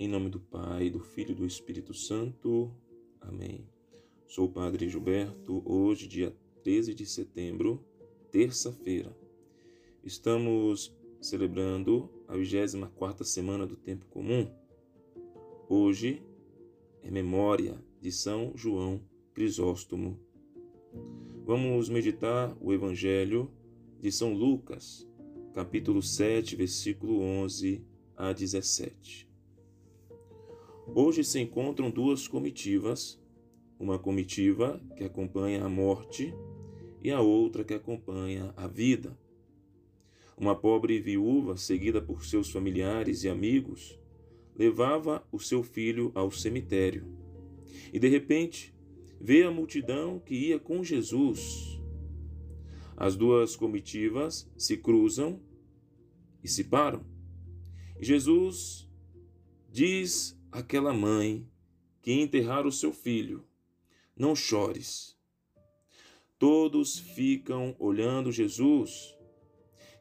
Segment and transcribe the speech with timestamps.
[0.00, 2.74] Em nome do Pai, do Filho e do Espírito Santo.
[3.20, 3.68] Amém.
[4.26, 6.34] Sou o Padre Gilberto, hoje, dia
[6.64, 7.84] 13 de setembro,
[8.30, 9.14] terça-feira.
[10.02, 10.90] Estamos
[11.20, 14.50] celebrando a 24 semana do Tempo Comum.
[15.68, 16.22] Hoje
[17.02, 19.02] é memória de São João
[19.34, 20.18] Crisóstomo.
[21.44, 23.50] Vamos meditar o Evangelho
[24.00, 25.06] de São Lucas,
[25.52, 27.84] capítulo 7, versículo 11
[28.16, 29.29] a 17.
[30.86, 33.20] Hoje se encontram duas comitivas,
[33.78, 36.34] uma comitiva que acompanha a morte
[37.02, 39.16] e a outra que acompanha a vida.
[40.36, 43.98] Uma pobre viúva, seguida por seus familiares e amigos,
[44.56, 47.06] levava o seu filho ao cemitério.
[47.92, 48.74] E de repente,
[49.20, 51.80] vê a multidão que ia com Jesus
[53.00, 55.40] as duas comitivas se cruzam
[56.44, 57.02] e se param.
[57.98, 58.86] E Jesus
[59.72, 61.46] diz àquela mãe
[62.02, 63.44] que enterrar o seu filho:
[64.16, 65.16] Não chores.
[66.38, 69.14] Todos ficam olhando Jesus,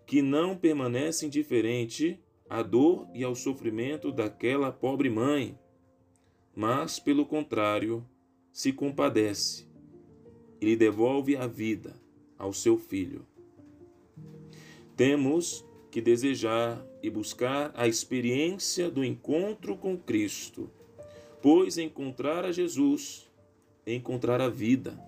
[0.05, 2.19] que não permanece indiferente
[2.49, 5.59] à dor e ao sofrimento daquela pobre mãe,
[6.55, 8.05] mas, pelo contrário,
[8.51, 9.67] se compadece
[10.59, 12.01] e lhe devolve a vida
[12.37, 13.25] ao seu filho.
[14.95, 20.69] Temos que desejar e buscar a experiência do encontro com Cristo,
[21.41, 23.29] pois encontrar a Jesus
[23.85, 24.99] é encontrar a vida.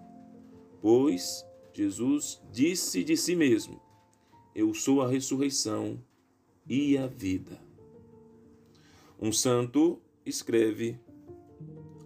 [0.81, 3.81] Pois Jesus disse de si mesmo:
[4.55, 6.01] Eu sou a ressurreição
[6.67, 7.59] e a vida.
[9.19, 10.99] Um santo escreve: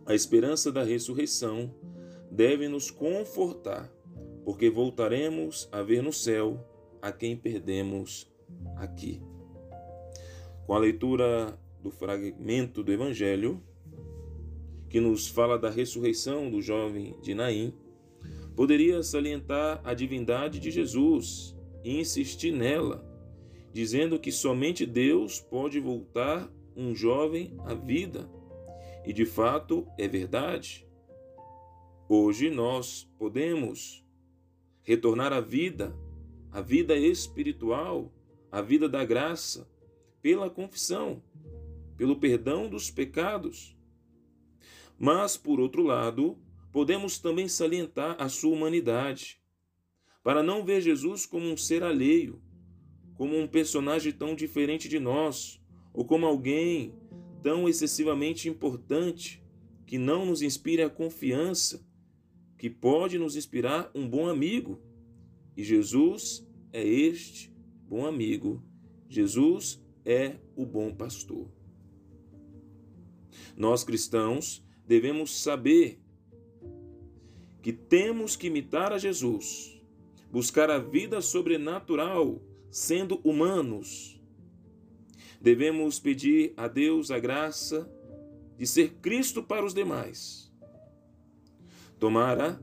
[0.06, 1.73] A esperança da ressurreição
[2.30, 3.89] deve nos confortar
[4.44, 6.64] porque voltaremos a ver no céu
[7.02, 8.30] a quem perdemos
[8.75, 9.22] aqui.
[10.66, 13.61] Com a leitura do fragmento do Evangelho,
[14.89, 17.73] que nos fala da ressurreição do jovem de Naim,
[18.56, 23.05] poderia salientar a divindade de Jesus e insistir nela,
[23.73, 28.30] dizendo que somente Deus pode voltar um jovem à vida.
[29.05, 30.87] E de fato é verdade.
[32.08, 34.04] Hoje nós podemos
[34.82, 35.95] retornar à vida,
[36.52, 38.11] à vida espiritual,
[38.55, 39.70] à vida da graça,
[40.21, 41.21] pela confissão,
[41.98, 43.77] pelo perdão dos pecados.
[44.98, 46.38] Mas, por outro lado,
[46.71, 49.42] podemos também salientar a sua humanidade,
[50.23, 52.42] para não ver Jesus como um ser alheio,
[53.16, 55.61] como um personagem tão diferente de nós,
[55.93, 56.95] ou como alguém
[57.43, 59.43] tão excessivamente importante
[59.86, 61.86] que não nos inspire a confiança
[62.58, 64.82] que pode nos inspirar um bom amigo.
[65.58, 67.54] E Jesus é este
[67.88, 68.62] bom amigo.
[69.08, 71.48] Jesus é o bom pastor.
[73.56, 76.00] Nós cristãos devemos saber
[77.62, 79.82] que temos que imitar a Jesus,
[80.32, 84.22] buscar a vida sobrenatural, sendo humanos.
[85.42, 87.90] Devemos pedir a Deus a graça
[88.58, 90.46] de ser Cristo para os demais
[92.00, 92.62] Tomara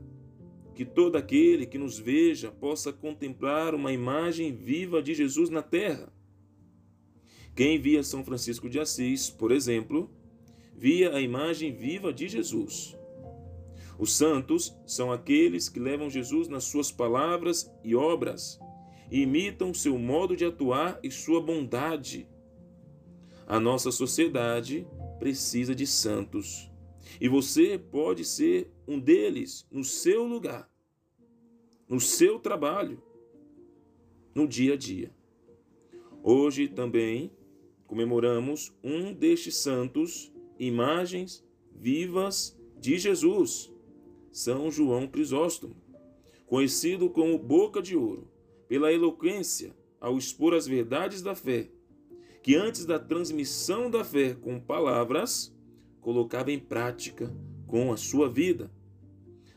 [0.73, 6.11] que todo aquele que nos veja possa contemplar uma imagem viva de Jesus na terra.
[7.55, 10.09] Quem via São Francisco de Assis, por exemplo,
[10.75, 12.97] via a imagem viva de Jesus.
[13.99, 18.59] Os santos são aqueles que levam Jesus nas suas palavras e obras
[19.11, 22.27] e imitam seu modo de atuar e sua bondade.
[23.45, 24.87] A nossa sociedade
[25.19, 26.72] precisa de santos
[27.19, 30.69] e você pode ser um deles no seu lugar,
[31.87, 33.01] no seu trabalho,
[34.33, 35.11] no dia a dia.
[36.23, 37.31] Hoje também
[37.85, 43.71] comemoramos um destes santos, imagens vivas de Jesus,
[44.31, 45.75] São João Crisóstomo,
[46.45, 48.31] conhecido como Boca de Ouro,
[48.67, 51.69] pela eloquência ao expor as verdades da fé,
[52.41, 55.55] que antes da transmissão da fé com palavras,
[56.03, 57.35] colocava em prática
[57.65, 58.69] com a sua vida.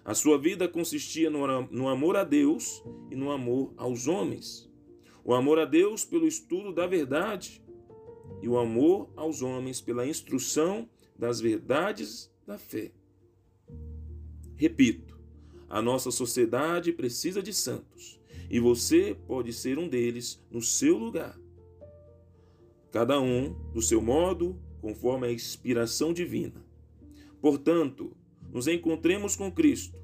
[0.05, 4.71] A sua vida consistia no amor a Deus e no amor aos homens.
[5.25, 7.61] O amor a Deus pelo estudo da verdade
[8.41, 10.89] e o amor aos homens pela instrução
[11.19, 12.93] das verdades da fé.
[14.55, 15.19] Repito,
[15.69, 21.37] a nossa sociedade precisa de santos e você pode ser um deles no seu lugar.
[22.93, 26.65] Cada um do seu modo, conforme a inspiração divina.
[27.41, 28.17] Portanto,
[28.53, 29.99] nos encontremos com Cristo.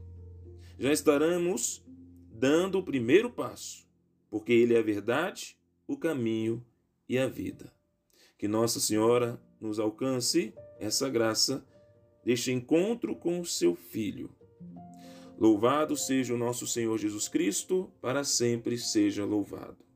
[0.76, 1.86] Já estaremos
[2.32, 3.86] dando o primeiro passo,
[4.28, 5.56] porque Ele é a verdade,
[5.86, 6.66] o caminho
[7.08, 7.72] e a vida.
[8.36, 11.64] Que Nossa Senhora nos alcance essa graça
[12.24, 14.30] deste encontro com o seu Filho.
[15.38, 19.91] Louvado seja o nosso Senhor Jesus Cristo, para sempre seja louvado.